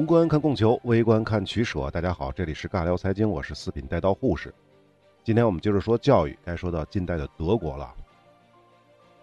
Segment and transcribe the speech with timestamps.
[0.00, 1.90] 宏观看供求，微观看取舍。
[1.90, 4.50] 大家好，这里是尬聊财经，我是四品带刀护士。
[5.22, 7.92] 今天我们接着说教育，该说到近代的德国了。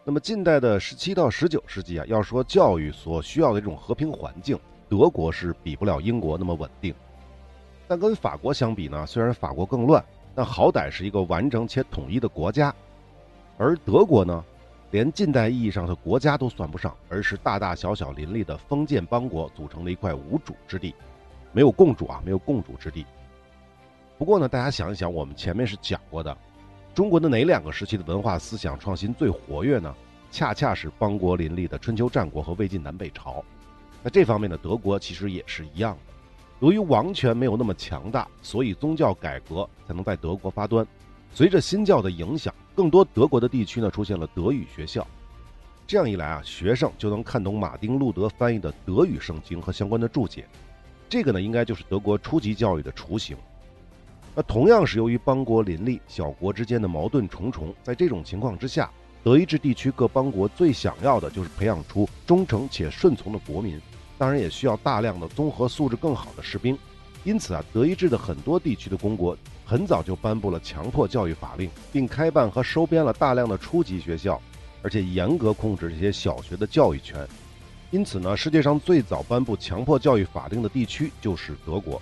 [0.03, 4.55] 那么近代的十七到十九世纪啊，要说教育所需要的这种和平环境，
[4.87, 6.93] 德国是比不了英国那么稳定。
[7.87, 12.71] 但跟法国相比呢，虽然法国更乱，但好歹是一个完整且统一的国家。
[13.57, 14.45] 而德国呢，
[14.91, 20.95] 连近代意义上的国家都算不上，而是大大小小林立的封建邦国组成的一块无主之地，
[21.51, 23.05] 没有共主啊，没有共主之地。
[24.17, 26.35] 不过呢，大家想一想，我们前面是讲过的，
[26.95, 29.93] 中国的哪两个时期的文化思想创新最活跃呢？
[30.31, 33.43] 恰恰是邦国林立的春秋战国和魏晋南北朝。
[34.03, 36.13] 那这方面的德国其实也是一样的。
[36.59, 40.85] 由于王权没有那么强大，所以宗教改革才能在德国发端。
[41.37, 45.05] 随着新教的影响，更多德国的地区呢出现了德语学校。
[45.85, 50.47] 这样一来啊，学生就能看懂马丁·路德翻译的德语圣经和相关的注解。
[51.07, 53.37] 这个呢，应该就是德国初级教育的雏形。
[54.33, 58.89] 那同样是由于邦国林立，小国之间的矛盾重重，在这种情况之下，
[59.23, 63.79] 德意志地区各邦国最想要的就是培养出忠诚且顺从的国民。
[64.17, 66.75] 当然也需要大量的综合素质更好的士兵，
[67.27, 74.41] 因此啊，德意志的很多地区的公国很早就颁布了强迫教育法令，并开办和收编了大量的初级学校，
[74.81, 77.27] 而且严格控制这些小学的教育权。
[77.91, 82.01] 因此呢，世界上最早颁布强迫教育法令的地区就是德国。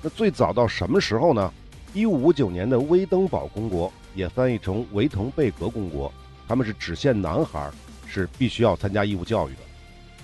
[0.00, 1.52] 那最早到什么时候呢？
[1.92, 6.12] 一五五九年的威登堡公国，也翻译成维滕贝格公国，
[6.46, 7.68] 他们是只限男孩
[8.06, 9.58] 是必须要参加义务教育的。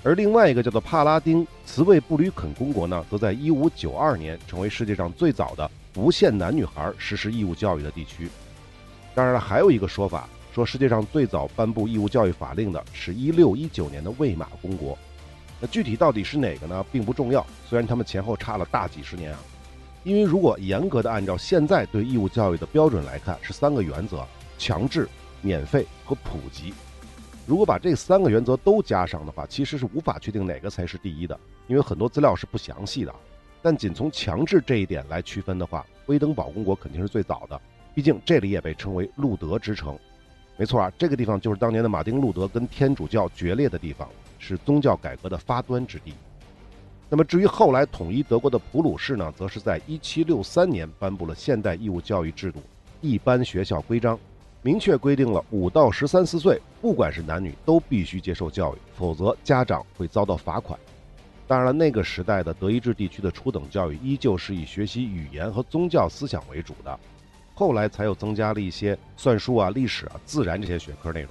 [0.05, 8.29] 而另外一个叫做帕拉丁茨韦布吕肯公国呢，则在一五九二年成为世界上最早的不限男女孩实施义务教育的地区。
[9.15, 14.99] 当然了，还有一个说法，说世界上最早颁布义务教育法令的是一六一九年的魏玛公国。
[15.61, 19.39] 那具体到底是哪个呢，并不重要，虽然他们前后差了大几十年啊。
[20.03, 24.27] 因为如果严格的按照现在对义务教育的标准来看，是三个原则：
[24.59, 25.09] 强制、
[25.41, 26.75] 免费和普及。
[27.45, 33.13] 如果把这三个原则都加上的话，其实是无法确定哪个才是第一的，因为很多资料是不详细的。
[33.61, 37.61] 但仅从强制这一点来区分的话，威登堡公国肯定是最早的，
[37.95, 39.99] 毕竟这里也被称为路德之城。
[40.57, 46.15] 没错啊，这个地方就是当年的马丁·路德跟天主教决裂的地方，是宗教改革的发端之地。
[47.09, 52.61] 那么至于后来统一德国的普鲁士呢，则是在1763年颁布了现代义务教育制度
[53.01, 54.17] 《一般学校规章》。
[54.65, 60.79] 明确规定了五到十三四岁，不管是男女，都必须接受教育，否则家长会遭到罚款。
[61.49, 67.01] 当然了，那个时代的德意志地区的初等教育依旧是以学习语言和宗教思想为主的，
[67.55, 71.31] 后来才又增加了一些算术啊、历史啊、自然这些学科内容。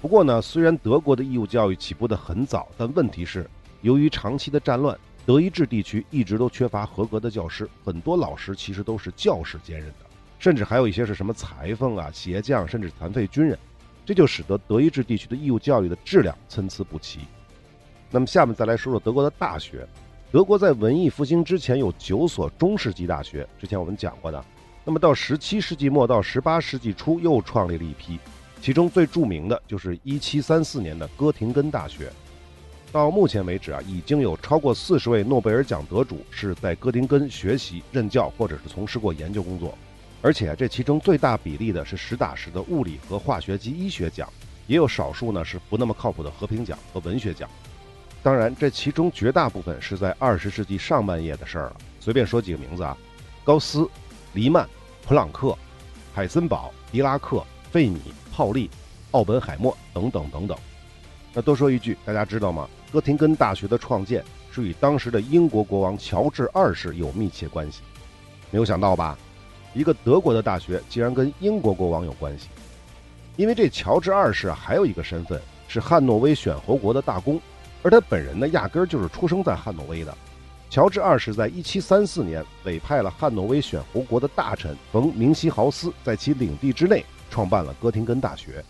[0.00, 3.48] 不过呢，虽然德国的义务教育起步的很早，但问题是，
[3.82, 9.92] 由于长期的战乱，德意志地区一直都缺乏合格的教师，很多老师其实都是教师兼任。
[10.42, 13.56] 甚至还有一些是什么裁缝啊、鞋匠，甚至残废军人，
[14.04, 17.20] 这就使得德意志地区的义务教育的质量参差不齐。
[18.10, 19.86] 那么，下面再来说说德国的大学。
[20.32, 24.44] 德国在文艺复兴之前有九所中世纪大学，之前我们讲过的。
[24.84, 28.18] 那么到十七世纪末到十八世纪初又创立了一批，
[28.60, 32.10] 其中最著名的就是一七三四年的哥廷根大学。
[32.90, 39.78] 到目前为止啊，已经有超过四十位诺贝尔奖得主是在哥廷根学习、任教或者是从事过研究工作。
[40.22, 44.28] 而且这其中最大比例的是实打实的物理和化学及医学奖，
[44.68, 47.50] 也有少数呢是不那么靠谱的和平奖和文学奖。
[48.22, 51.76] 当然，这其中绝大部分是在二十世纪上半叶的事儿了。
[51.98, 52.96] 随便说几个名字啊：
[53.42, 53.88] 高斯、
[54.32, 54.68] 黎曼、
[55.04, 55.58] 普朗克、
[56.14, 58.00] 海森堡、狄拉克、费米、
[58.32, 58.70] 泡利、
[59.10, 60.56] 奥本海默等等等等。
[61.34, 62.68] 那多说一句，大家知道吗？
[62.92, 67.80] 哥廷根大学的创建是与当时的英国国王乔治二世有密切关系。
[68.52, 69.18] 没有想到吧？
[69.74, 72.48] 一个德国的大学竟然跟英国国王有关系，
[73.36, 77.40] 因为这乔治二世还有一个身份是汉诺威选侯国的大公，
[77.82, 80.16] 而他本人呢，压根儿就是出生在汉诺威的。
[80.68, 88.64] 乔治二世在1734年委派了汉诺威选侯国的大臣冯明西豪斯，在其领地之内创办了哥廷根大学。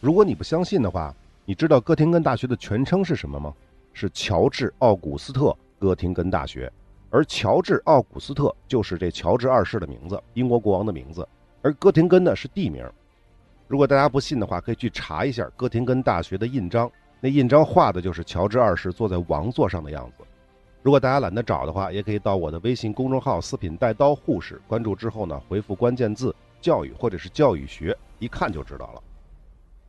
[0.00, 1.14] 如果你不相信的话，
[1.44, 3.52] 你知道哥廷根大学的全称是什么吗？
[3.92, 6.70] 是乔治奥古斯特哥廷根大学。
[7.10, 11.28] 而乔治·奥古斯特就是这乔治二世的名字，英国国王的名字。
[11.60, 12.88] 而哥廷根呢是地名。
[13.66, 16.90] 如果大家不信的话，可以去查一下哥廷根大学的印章，
[17.20, 20.24] 那印章画的就是乔治二世坐在王座上的样子。
[20.82, 29.02] 如果大家懒得找的话，也可以到我的微信公众号“四品带刀护士”关注之后呢，回复关键字“教育”或者是“教育学”，一看就知道了。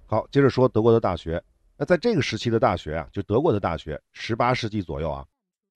[0.07, 1.41] 好，接着说德国的大学。
[1.77, 5.25] 那在这个时期的大学啊，就德国的大学，十八世纪左右啊。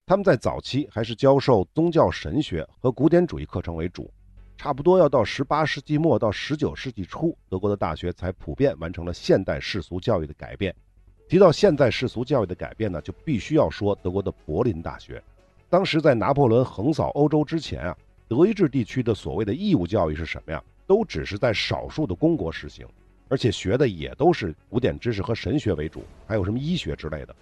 [0.08, 4.08] 他们在早期还是教授宗教神学和古典主义课程为主，
[4.56, 10.76] 差不多要到十八世纪末到十九世纪初，德国的大学才普遍完成了现代世俗教育的改变。
[11.28, 15.20] 提到现代世俗教育的改变呢，就必须要说德国的柏林大学。
[15.72, 17.98] 当时在拿破仑横扫欧洲之前啊，
[18.28, 20.64] 德意志地区的所谓的义务教育是什么呀？
[20.86, 22.88] 都只是在少数的公国实行，
[23.28, 27.36] 而且学的也都是古典知识和神学为主，还有什么医学之类的。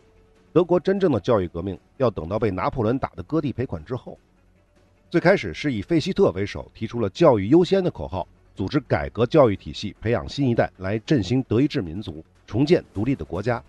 [0.54, 4.16] 德国真正的教育革命要等到被拿破仑打得割地赔款之后。
[5.10, 13.62] 最开始是以费希特为首提出了“教育优先”的口号，组织改革教育体系，培养新一代来振兴德意志民族，重建独立的国家。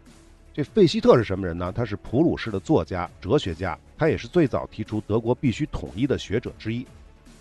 [0.52, 1.72] 这费希特是什么人呢？
[1.74, 6.86] 他是普鲁士的作家、哲学家，他也是最早提出德国必须统一的学者之一。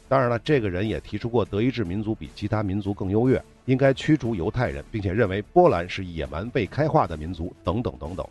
[0.07, 8.25] 当然了，这个人也提出过德意志民族比其他民族更优越，应该驱逐犹太人，并且认为波兰是野蛮未开化的民族，等等等等。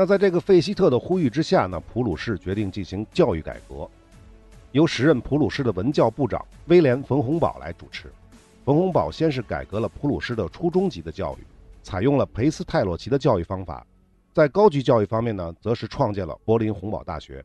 [0.00, 3.86] 那在这个费希特的呼吁之下呢，普鲁士决定进行教育改革，
[4.72, 8.10] 由时任普鲁士的文教部长威廉·冯洪堡来主持。
[8.64, 11.44] 冯洪堡先是改革了普鲁士的初中级的教育，
[11.82, 13.84] 采用了裴斯泰洛奇的教育方法；
[14.32, 17.44] 在高级教育方面呢，则是创建了柏林洪堡大学。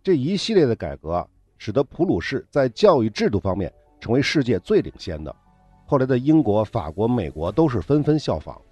[0.00, 1.28] 这一系列的改革，
[1.58, 5.34] 使得普鲁士在教育制度方面成为世界最领先的。
[5.86, 8.62] 后来的英国、法国、美国都是纷纷效仿。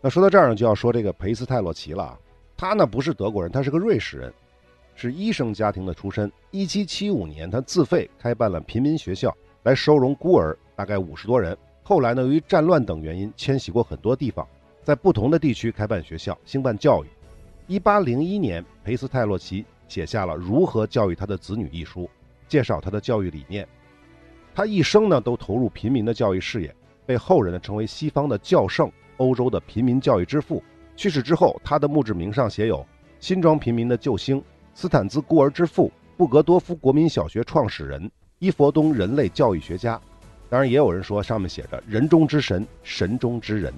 [0.00, 2.18] 那说到这儿呢，就要说这个裴斯泰洛奇了啊。
[2.56, 4.32] 他呢不是德国人，他是个瑞士人，
[4.94, 6.30] 是医生家庭的出身。
[6.50, 11.56] 一七七五年，他自费开办了平民学校，来收容孤儿，大概五十多人。
[11.82, 14.46] 后来呢，由于战乱等原因，迁徙过很多地方，
[14.82, 17.08] 在不同的地区开办学校，兴办教育。
[17.66, 22.08] 一八零一年，裴斯泰洛奇写下了《如何教育他的子女》一书，
[22.48, 23.66] 介绍他的教育理念。
[24.54, 26.74] 他一生呢都投入平民的教育事业，
[27.06, 28.90] 被后人呢称为西方的教圣。
[29.20, 30.62] 欧洲的平民教育之父
[30.96, 32.84] 去世之后，他的墓志铭上写有
[33.20, 34.42] “新庄平民的救星”、
[34.74, 40.00] “斯坦兹孤儿之父”、“布格多夫国民小学创始人”、“伊佛东人类教育学家”。
[40.48, 43.72] 当然，也有人说上面写着“人中之神，神中之人”。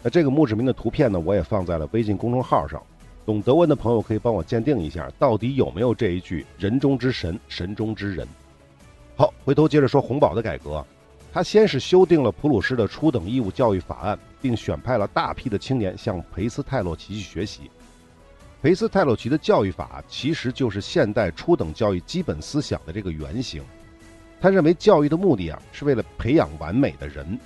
[0.00, 2.80] 那这个墓志铭的图片呢，我也放在了微信公众号上。
[3.26, 8.26] 懂德文的朋友可以帮我鉴定一下，到底有没有这一句“人中之神，神中之人”。
[9.16, 10.84] 好，回头接着说洪堡的改革。
[11.32, 17.70] 他先是修订了普鲁士的初等义务教育法案，并选派了大批的青年向裴斯泰洛奇去学习。
[18.60, 23.62] 裴斯泰洛奇的教育法其实就是现代初等教育基本思想的这个原型。
[24.40, 27.38] 他认为教育的目的啊，是为了培养完美的人，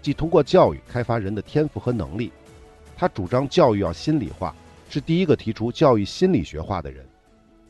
[0.00, 2.32] 即通过教育开发人的天赋和能力。
[2.96, 4.54] 他主张教育要心理化，
[4.88, 7.04] 是第一个提出教育心理学化的人。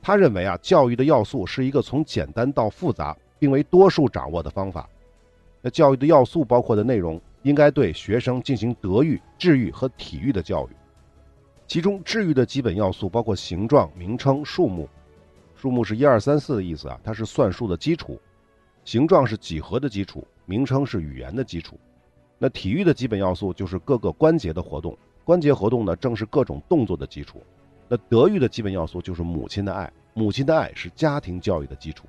[0.02, 4.88] 他认为啊，教育的要素是一个从简单到复杂，并为多数掌握的方法。
[5.64, 10.76] 那教育的要素包括的内容，应该对学生进行德育、智育和体育的教育。
[11.66, 14.86] 其中，智育的基本要素包括形状、名称、数目。
[15.56, 18.12] 数目是一二三四的意思啊，它是算术的基础；
[18.84, 21.80] 形状是几何的基础；名称是语言的基础。
[22.38, 24.94] 那体育的基本要素就是各个关节的活动，
[25.24, 27.42] 关节活动呢正是各种动作的基础。
[27.88, 32.04] 那德育的基本要素就是母亲的爱，母亲的爱是家庭教育的基础。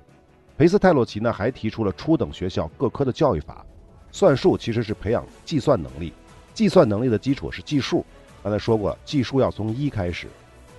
[0.58, 3.64] 裴斯泰洛奇呢还提出了初等学校各科的教育法，
[4.10, 6.14] 算术其实是培养计算能力，
[6.54, 8.02] 计算能力的基础是计数。
[8.42, 10.28] 刚才说过，计数要从一开始。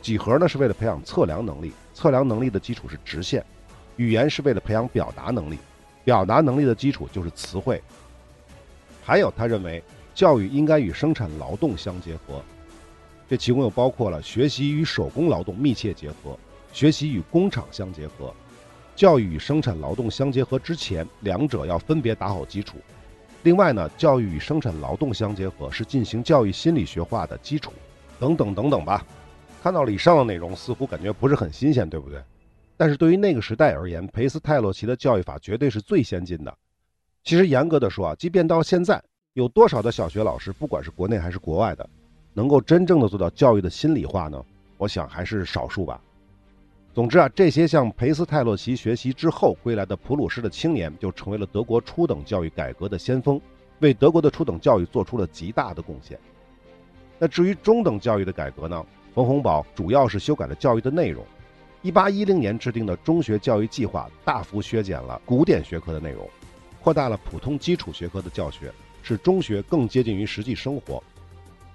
[0.02, 3.46] 几何呢是为了培养测量能力，测量能力的基础是直线。
[3.98, 5.60] 语言是为了培养表达能力，
[6.04, 7.80] 表达能力的基础就是词汇。
[9.04, 9.84] 还有，他认为
[10.16, 12.42] 教育应该与生产劳动相结合，
[13.30, 16.36] 这其中又包括了学习与手工劳动密切结合，
[16.74, 18.34] 学习与工厂相结合。
[18.98, 22.78] 教育与生产劳动相结合之前，两者要分别打好基础。
[23.44, 27.72] 另外呢，教育与生产劳动相结合是进行教育心理学化的基础，
[28.20, 29.06] 等等等等吧。
[29.62, 32.20] 看到了以上的内容，似乎感觉不是很新鲜，对不对？
[32.76, 36.52] 但是对于那个时代而言，裴斯泰洛奇的教育法绝对是最先进的。
[37.24, 39.00] 其实严格的说啊，即便到现在，
[39.34, 41.88] 有多少的小学老师，不管是国内还是国外的，
[42.34, 44.44] 能够真正的做到教育的心理化呢？
[44.80, 46.02] 我想还是少数吧。
[46.98, 53.40] 总之啊，这些向裴斯泰洛奇学习之后归来的普鲁士的青年，就成为了德国初等教育改革的先锋，
[53.82, 56.20] 为德国的初等教育做出了极大的贡献。
[57.20, 58.84] 那至于中等教育的改革呢？
[59.14, 61.24] 冯洪堡主要是修改了教育的内容。
[61.84, 66.28] 一八一零年制定的中学教育计划大幅削减了古典学科的内容，
[66.82, 68.74] 扩大了普通基础学科的教学，
[69.04, 71.04] 使中学更接近于实际生活。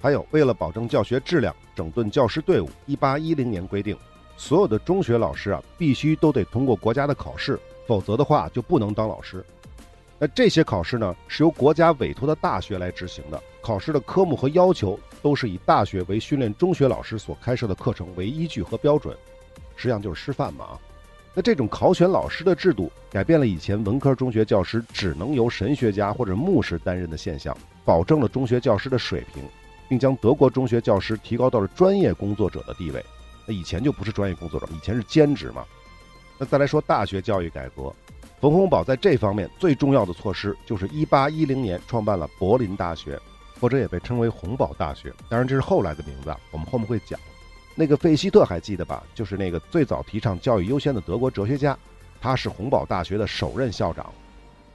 [0.00, 3.96] 还有，为了保证教学质量，整顿教师队伍，一八一零年规定。
[4.36, 9.44] 所有的中学老师啊，必须都得通过国家的考试，否则的话就不能当老师。
[10.18, 13.42] 那这些考试呢，是由国家委托的大学来执行的。
[13.60, 19.16] 考试的科目和要求都是以大学为训练中学老师所开设的课程为依据和标准。
[19.76, 20.78] 实际上就是师范嘛。
[21.34, 29.42] 那这种考选老师的制度，改变了以前文科中学教师只能由神学家或者牧师担任的现象，保证了中学教师的水平，
[29.88, 33.04] 并将德国中学教师提高到了专业工作者的地位。
[33.46, 35.64] 那以前就不是专业工作者，以前是兼职嘛。
[36.38, 37.94] 那再来说大学教育改革，
[38.40, 43.18] 冯洪堡在这方面最重要的措施就是1810年创办了柏林大学，
[43.60, 45.12] 或者也被称为洪堡大学。
[45.28, 47.18] 当然这是后来的名字，我们后面会讲。
[47.74, 49.02] 那个费希特还记得吧？
[49.14, 51.78] 就是那个最早提倡教育优先的德国哲学家，
[52.20, 54.12] 他是洪堡大学的首任校长。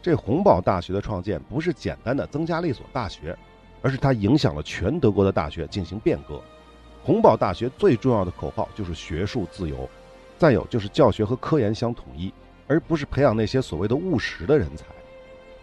[0.02, 3.38] 这洪堡大学的创建不是简单的增加了一所大学，
[3.82, 6.42] 而是它影响了全德国的大学进行变革。
[7.08, 9.90] 洪堡大学最重要的口号就是学术自由，
[10.38, 12.34] 再有就是教学和科研相统一，
[12.68, 14.84] 而不是培养那些所谓的务实的人才。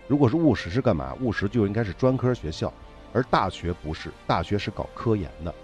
[0.08, 1.14] 如果是务实是干嘛？
[1.20, 2.72] 务实就应该是专科学校，
[3.12, 5.54] 而大学不是，大学是搞科研的。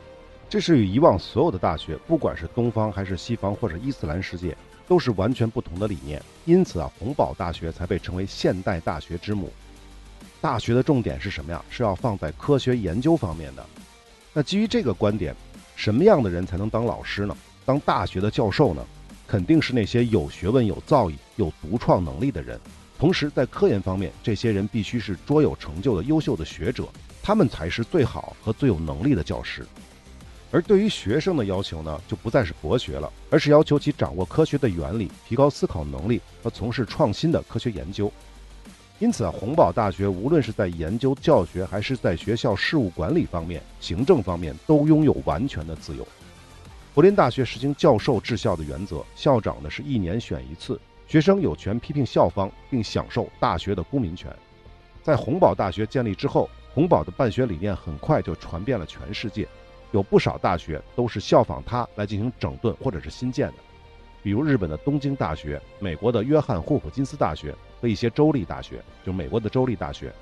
[0.51, 4.55] 这是与以往所有的大学，不管是东方还是西方或者伊斯兰世界，
[4.87, 6.23] 都是完全不同的理念。
[6.45, 9.51] 因此啊，洪堡大学才被称为现代大学之母。
[10.43, 11.65] 大学的重点是什么呀？
[11.71, 13.65] 是要放在科学研究方面的。
[14.33, 15.35] 那基于这个观点，
[15.81, 17.35] 什么样的人才能当老师呢？
[17.65, 18.85] 当大学的教授呢？
[19.27, 22.61] 肯定是那些有学问、有造诣、有独创能力的人。
[22.99, 26.87] 同时，在科研方面，这些人必须是卓有成就的优秀的学者，
[27.23, 29.65] 他们才是最好和最有能力的教师。
[30.51, 38.13] 而对于学生的要求呢，就不再是博学了，而是要求其掌握科学的原理，提高思考能力和从事创新的科学研究。
[39.01, 46.07] 因此啊，洪堡大学无论是在研究、教学，还是在学校事务管理方面、行政方面，都拥有完全的自由。
[46.93, 54.31] 柏林大学实行教授治校的原则，校长呢是一年选一次，学生有权批评校方，并享受大学的公民权。
[55.03, 59.49] 在洪堡大学建立之后，洪堡的办学理念很快就传遍了全世界。
[59.93, 63.55] 有不少大学都是效仿它来进行整顿或者是新建的，
[64.23, 70.13] 比如日本的东京大学、美国的约翰霍普金斯大学和一些州立大学，就美国的州立大学。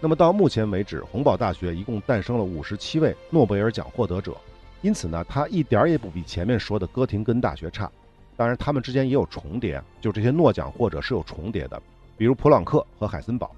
[0.00, 4.36] 那么到目前为止，洪堡大学一共诞生了五十七位诺贝尔奖获得者，
[4.80, 7.90] 因此呢，它一点儿也不比前面说的哥廷根大学差。
[8.36, 11.82] 当然，他们之间也有重叠，就这些诺奖或者是有重叠的，
[12.16, 13.50] 比如普朗克和海森堡。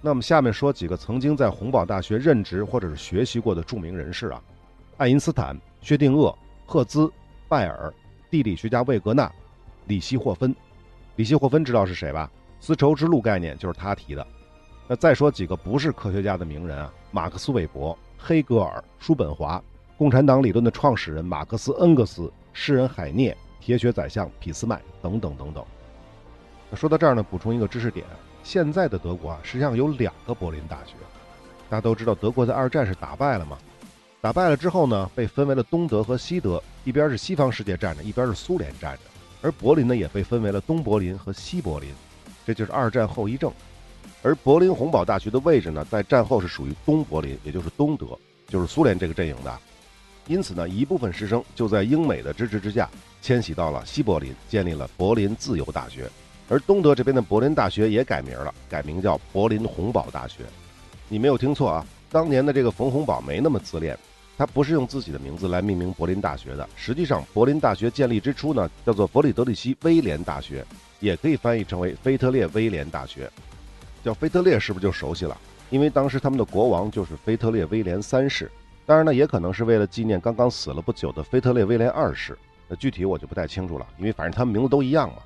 [0.00, 4.42] 那么下面说几个曾经在洪堡大学任职或者是学习过的著名人士啊。
[4.96, 6.34] 爱因斯坦、薛定谔、
[6.66, 7.08] 赫兹、
[7.48, 7.94] 拜尔、
[8.32, 9.30] 地理学家魏格纳、
[9.88, 10.56] 李希霍芬。
[11.16, 12.30] 李希霍芬知道是谁吧？
[12.60, 14.26] 丝绸之路概念就是他提的。
[14.88, 19.62] 那再说几个不是科学家的名人啊：马克思韦伯、黑格尔、叔本华、
[19.98, 25.62] 共产党理论的创始人马克思恩格斯、诗人海涅、铁血宰相俾斯麦等等等等。
[26.70, 28.06] 那说到这儿呢，补充一个知识点：
[28.42, 30.94] 现在的德国啊，实际上有两个柏林大学。
[31.68, 33.58] 大家都知道，德国在二战是打败了吗？
[34.22, 39.00] 打败了之后呢，被分为了东德和西德，一边是西方世界站着，一边是苏联站着。
[39.42, 41.90] 而柏林呢，也被分为了东柏林和西柏林，
[42.46, 43.52] 这就是二战后遗症。
[44.22, 49.58] 而柏林洪堡大学的位置呢，在战后是属于东柏林，也就是东德，就是苏联这个阵营的。
[50.28, 52.88] 因此呢，一部分师生就在英美的支持之下，
[53.20, 56.08] 迁徙到了西柏林，建立了柏林自由大学。
[56.48, 60.44] 而东德这边的柏林大学也改名了，改名叫柏林洪堡大学。
[61.08, 63.98] 你没有听错啊，当年的这个冯洪堡没那么自恋。
[64.36, 66.68] 他不是用自己的名字来命名柏林大学的。
[66.74, 70.64] 实际上，柏林大学建立之初呢，叫做弗里德里希威廉大学，
[71.00, 73.30] 也可以翻译成为腓特烈威廉大学。
[74.02, 75.36] 叫腓特烈是不是就熟悉了？
[75.70, 78.50] 因为当时他们的国王就是腓特烈威廉三世。
[78.84, 82.36] 当然呢，也可能是为了纪念刚刚死了不久的腓特烈威廉二世。
[82.68, 85.18] 那具体我就不太清楚了，因为反正他们名字都一样嘛。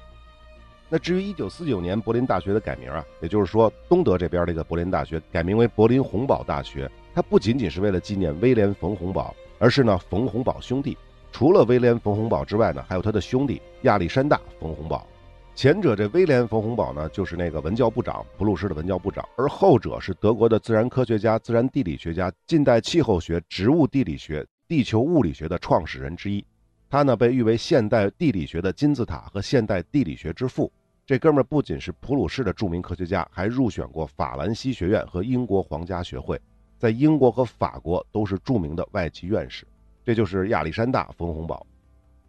[0.88, 6.90] 那至于1949年柏林大学的改名啊，也就是说东德这边这个柏林大学改名为柏林洪堡大学。
[7.16, 10.98] 他不仅仅是为了纪念威廉·冯洪堡，而是呢，冯洪堡兄弟。
[11.32, 15.06] 除了威廉·冯洪堡之外呢，还有他的兄弟亚历山大·冯洪堡。
[15.54, 26.44] 前者这威廉·冯洪堡呢，就是那个文教部长，普鲁士的文教部长；而后者是德国的自然科学家、自然地理学家、近代气候学、植物地理学、地球物理学的创始人之一。
[26.90, 30.70] 他呢，被誉为现代地理学的金字塔和现代地理学之父。
[31.06, 36.38] 这哥们儿不仅是普鲁士的著名科学家，还入选过法兰西学院和英国皇家学会。
[36.78, 39.66] 在英国和法国都是著名的外籍院士，
[40.04, 41.66] 这就是亚历山大·冯洪堡。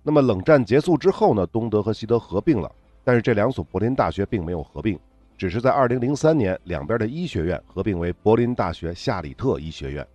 [0.04, 1.46] 那么冷战结束之后呢？
[1.48, 2.72] 东德和西德合并了，
[3.04, 4.98] 但是这两所柏林大学并没有合并，
[5.38, 10.08] 只是在2003年两边的医学院合并为柏林大学夏里特医学院。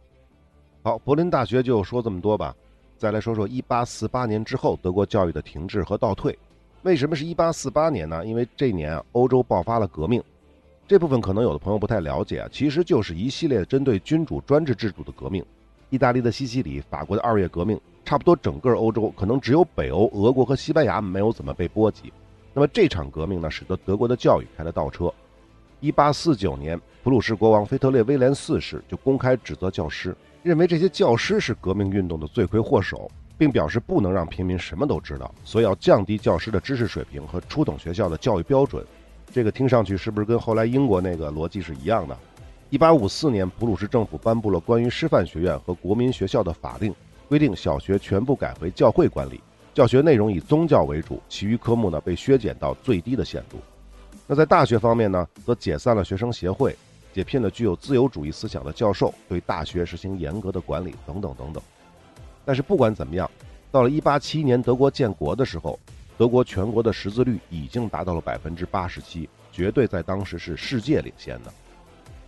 [0.82, 2.56] 好，柏林大学就说这么多吧。
[2.96, 6.38] 再来说说1848年之后德国教育的停滞和倒退。
[6.82, 8.24] 为什么是一八四八年呢？
[8.24, 10.22] 因为这年啊，欧洲爆发了革命。
[10.88, 15.44] 这部分可能有的朋友不太了解啊，其实就是一系列针对君主专制制度的革命。
[15.90, 22.12] 意大利的西西里、法国的二月革命，差不多整个欧洲可能只有北欧、俄国和西班牙没有怎么被波及。
[22.52, 25.12] 那么这场革命呢，使得德国的教育开了倒车。
[25.80, 38.84] 一八四九年，普鲁士国王腓特烈威廉四世就公开指责教师，认为这些教师是革命运动的罪魁祸首，并表示不能让平民什么都知道，所以要降低教师的知识水平和初等学校的教育标准。
[39.32, 42.14] 这个听上去是不是跟后来英国那个逻辑是一样的？
[42.68, 46.94] 一八五四年，普鲁士政府颁布了关于师范学院和国民学校的法令，
[47.30, 49.40] 规定小学全部改回教会管理。
[49.72, 53.56] 教学内容以宗教为主，其余科目呢被削减到最低的限度。
[54.26, 56.76] 那在大学方面呢，则解散了学生协会，
[57.14, 61.62] 解聘了具有自由主义思想的教授，对大学实行严格的管理，等等等等。
[62.44, 63.30] 但是不管怎么样，
[63.70, 65.78] 到了1871年德国建国的时候，
[66.16, 71.52] 德国全国的识字率已经达到了百分之八十七，绝对在当时是世界领先的。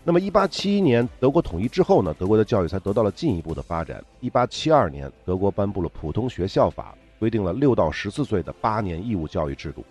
[0.02, 4.04] 那么1871年德国统一之后呢，德国的教育才得到了进一步的发展。
[4.22, 6.94] 1872年，德国颁布了普通学校法。
[7.16, 9.82] 规定了六到十四岁的八年义务教育制度，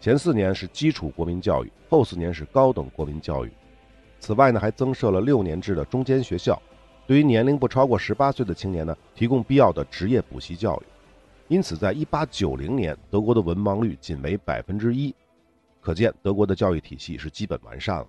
[0.00, 3.50] 前四年是基础国民教育，后四年是高等国民教育。
[4.18, 6.60] 此外呢，还增设了六年制的中间学校，
[7.06, 10.93] 对于年龄不超过十八岁的青年呢，提供必要的职业补习教育。
[11.48, 15.14] 因此，在一八九零年，德国的文盲率仅为百分之一，
[15.80, 18.06] 可见德国的教育体系是基本完善了。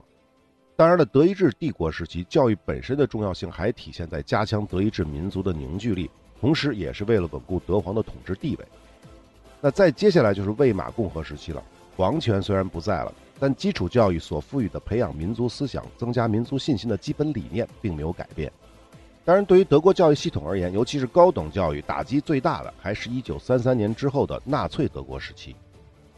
[0.77, 6.09] 当然了，德意志帝国时期教育本身的重要性还体现在加强德意志民族的凝聚力。
[6.39, 8.65] 同时，也是为了稳固德皇的统治地位。
[9.61, 11.63] 那再接下来就是魏玛共和时期了。
[11.95, 18.51] 皇权虽然不在了，但基础教育所赋予的培养民族思想、增加民族信心的基本理念并没有改变。
[19.25, 25.55] 当然，对于德国教育系统而言，尤其是高等教育，打击最大的还是一九三三年之后的纳粹德国时期。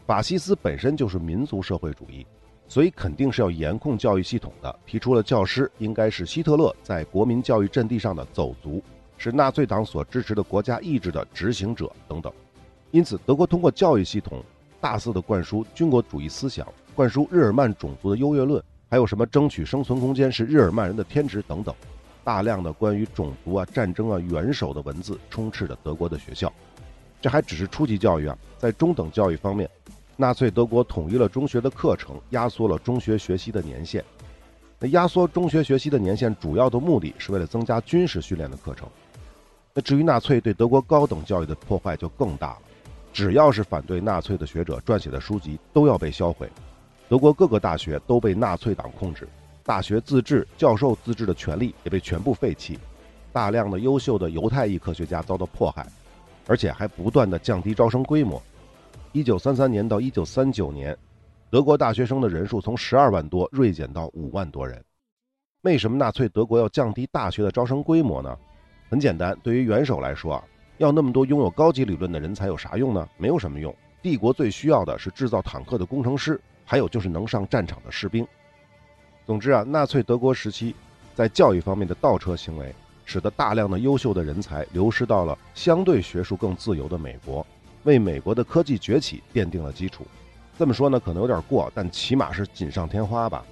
[0.06, 2.26] 法西斯本身就是民族社会主义，
[2.68, 8.82] 所以肯定是要严控教育系统的，提出了教师应该是希特勒在国民教育阵地上的走卒。
[9.20, 12.32] 是纳粹党所支持的国家意志的执行者等等，
[12.92, 14.40] 因此，德国通过教育系统
[14.80, 21.74] 大肆的灌输军国主义思想，灌输日耳曼种族的优越论，还有什么争取生存空间是日耳曼人的天职等等，
[22.28, 26.52] 大量的关于种族啊、战争啊、元首的文字充斥着德国的学校。
[27.22, 29.66] 这还只是初级教育啊，在中等教育方面，
[30.14, 34.04] 纳粹德国统一了中学的课程，压缩了中学学习的年限。
[34.78, 38.86] 那压缩中学学习的年限，主要的目的是为了增加军事训练的课程。
[39.72, 42.58] 那至于纳粹对德国高等教育的破坏就更大了，
[43.10, 46.46] 只要是反对纳粹的学者撰写的书籍都要被销毁，
[47.08, 49.26] 德国各个大学都被纳粹党控制，
[49.68, 52.78] 大学自治、教授自治的权利也被全部废弃，
[53.34, 55.86] 大量的优秀的犹太裔科学家遭到迫害，
[56.46, 58.42] 而且还不断的降低招生规模。
[59.12, 60.96] 一九三三年到一九三九年，
[61.50, 64.82] 德国大学生的人数从十二万多锐减到五万多人。
[65.60, 68.34] 为什么纳粹德国要降低大学的招生规模呢？
[68.88, 70.44] 很简单，对于元首来说啊，
[70.78, 73.06] 要那么多拥有高级理论的人才有啥用呢？
[73.18, 73.74] 没有什么用。
[74.00, 78.26] 帝国最需要的是制造坦克的工程师，还有就是能上战场的士兵。
[79.28, 80.74] 总之啊，纳粹德国时期
[81.14, 87.46] 在教育方面的倒车行为，使得大量的优秀的人才流失到了相对学术更自由的美国，
[87.84, 90.06] 为美国的科技崛起奠定了基础。
[90.58, 93.44] 这么说呢，可能有点过，但起码是锦上添花吧。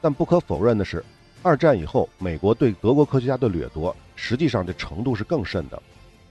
[0.00, 1.04] 但不可否认的是。
[1.42, 5.80] 二战以后，美国对德国科学家的掠夺，实际上这程度是更甚的。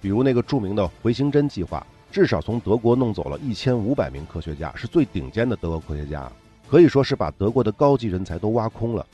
[0.02, 6.30] 比如那个著名的回形针计划，至少从德国弄走了一千五百名科学家，是最顶尖的德国科学家，
[6.67, 9.06] 可以说是把德国的高级人才都挖空了。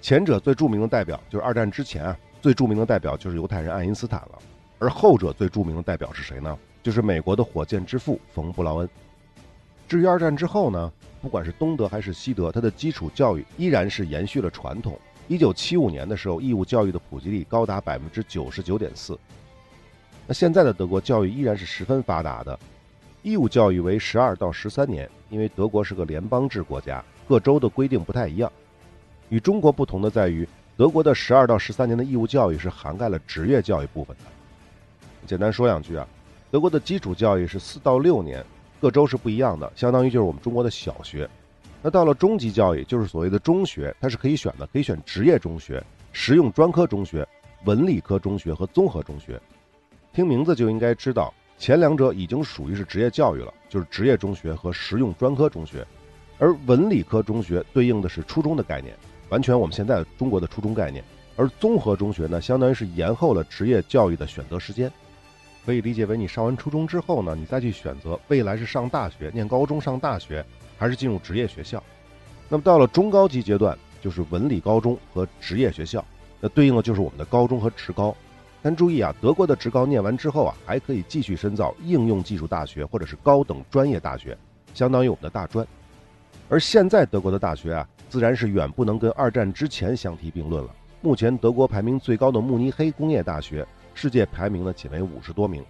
[0.00, 4.38] 前者最著名的代表就是二战之前啊，最著名的代表就是犹太人爱因斯坦了。
[4.78, 6.58] 而后者最著名的代表是谁呢？
[6.82, 8.88] 就是美国的火箭之父冯布劳恩。
[9.88, 14.98] 至于二战之后呢，不管是东德还是西德，它的基础教育依然是延续了传统。
[15.26, 19.18] 一九七五年的时候，义务教育的普及率高达百分之九十九点四。
[20.26, 22.58] 那现在的德国教育依然是十分发达的，
[23.22, 28.50] 义务教育为十二到十三年，因为德国是个联邦制国家，各州的规定不太一样。
[29.30, 34.22] 与中国不同的在于，德国的十二到十三年的义务教育是涵盖了职业教育部分的。
[35.26, 36.06] 简单说两句啊，
[36.52, 38.46] 德国的基础教育是四到六年，
[38.80, 41.28] 各州是不一样的，相当于就是我们中国的小学。
[41.82, 47.26] 那到了中级教育，就是所谓的中学，它是可以选的，可以选职业中学、实用专科中学、
[47.64, 49.40] 文理科中学和综合中学。
[50.12, 55.86] 听名字就应该知道，前两者已经属于是职业教育了，就是职业中学和实用专科中学，
[56.38, 58.96] 而文理科中学对应的是初中的概念，
[59.28, 61.02] 完全我们现在中国的初中概念。
[61.36, 64.90] 而综合中学呢，相当于是延后了职业教育的选择时间，
[65.64, 70.44] 可以理解为你上完初中之后呢，你再去选择未来是上大学、念高中、上大学。
[70.76, 71.80] 还是进入职业学校，
[72.48, 76.04] 那么到了中高级阶段，就是文理高中和职业学校，
[76.40, 78.14] 那对应的就是我们的高中和职高。
[78.64, 84.34] 但注意啊，德国的职高念完之后啊，还可以继续深造应用技术大学或者是高等专业大学，
[84.72, 85.66] 相当于我们的大专。
[86.48, 90.70] 而现在德国的大学啊，自然是远不能跟二战之前相提并论了。
[91.02, 95.62] 目前德国排名最高的慕尼黑工业大学，世界排名呢仅为五十多名；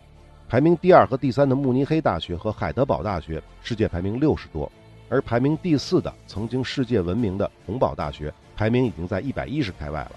[0.48, 4.70] 排名第二和第三的慕尼黑大学和海德堡大学，世界排名六十多；
[5.08, 10.12] 而排名第四的曾经世界闻名的洪堡大学，排名已经在一百一十开外了。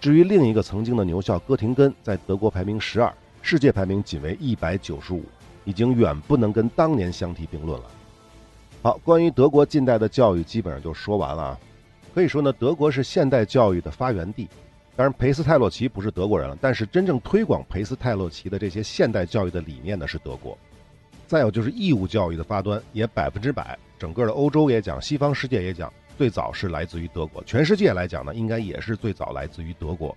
[0.00, 5.22] 至于另一个曾经的牛校哥廷根，在德国排名十二，世界排名仅为一百九十五，
[5.64, 7.86] 已经远不能跟当年相提并论了。
[8.82, 11.58] 好，关于德国近代的教育基本上就说完了啊。
[12.14, 14.48] 可以说呢，德国是现代教育的发源地。
[14.94, 20.56] 当然，裴斯泰洛奇不是德国人了，但是真正推广裴斯泰洛奇的这些现代教育的理念呢是德国。
[21.26, 27.42] 再有就是义务教育的发端，也百分之百，整个的欧洲也讲，西方世界也讲，最早是来自于德国。
[27.44, 30.16] 全世界来讲呢，应该也是最早来自于德国。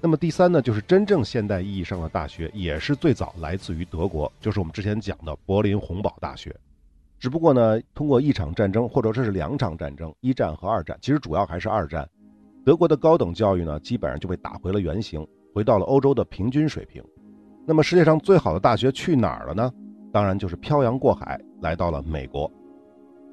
[0.00, 6.54] 那么第三呢，就是真正现代意义上的大学，也是最早来自于德国，就是我们之前讲的柏林洪堡大学。
[7.18, 12.08] 只不过呢，通过一场战争，或者这是两场战争，一战和二战，其实主要还是二战，
[12.64, 17.02] 德国的高等教育呢，基本上就被打回了原形，回到了欧洲的平均水平。
[17.66, 19.72] 那么世界上最好的大学去哪儿了呢？
[20.12, 22.50] 当然就是漂洋过海来到了美国。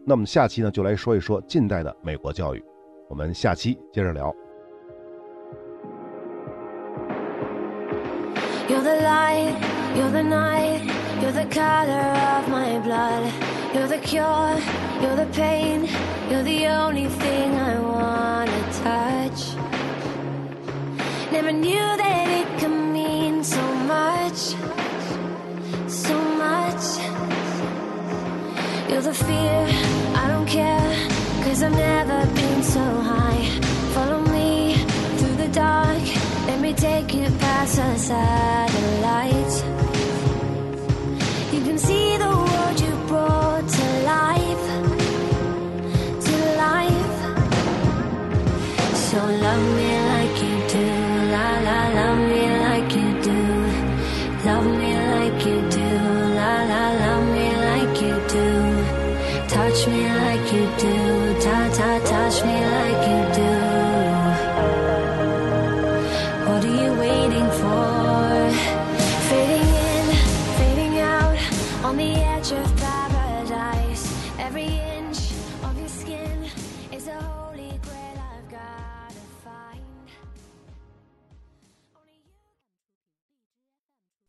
[0.07, 2.63] 那么下期呢，就来说一说近代的美国教育。
[3.09, 4.33] 我们下期接着聊。
[8.69, 9.55] You're the light,
[9.95, 10.81] you're the night,
[11.21, 13.31] you're the color of my blood.
[13.73, 14.59] You're the cure,
[15.01, 15.87] you're the pain,
[16.29, 18.51] you're the only thing I wanna
[18.83, 19.55] touch.
[21.31, 24.55] Never knew that it could mean so much,
[25.87, 27.34] so much.
[28.87, 29.67] You're the fear,
[30.15, 30.44] I don't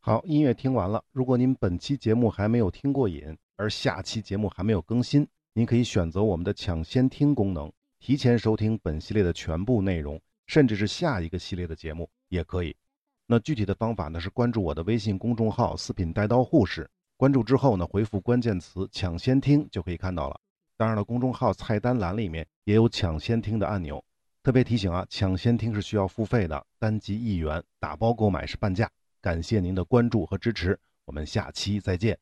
[0.09, 1.03] 好，音乐听完了。
[1.11, 12.73] 如果您本期节目还没有听过瘾，而下期节目还没有更新，您可以选择我们的抢先听功能，提前收听本系列的全部内容，甚至是下一个系列的节目也可以。
[13.27, 16.89] 那具体的方法呢是关注我的微信公众号“四品带刀护士”，
[17.19, 20.41] 关注之后呢回复关键词“抢先听”就可以看到了。
[20.77, 24.01] 当然了，公众号菜单栏里面也有抢先听的按钮。
[24.45, 28.89] 特别提醒啊，抢先听是需要付费的，单集一元，打包购买是半价。
[29.27, 32.17] 感谢您的关注和支持，我们下期再见。